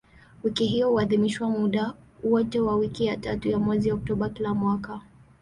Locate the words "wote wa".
2.23-2.75